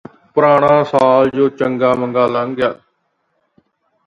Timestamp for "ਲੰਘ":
2.27-2.55